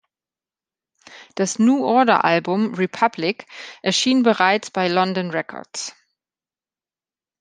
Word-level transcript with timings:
Das 1.35 1.59
New 1.59 1.85
Order-Album 1.85 2.73
"Republic" 2.73 3.45
erschien 3.83 4.23
bereits 4.23 4.71
bei 4.71 4.87
London 4.87 5.29
Records. 5.29 5.93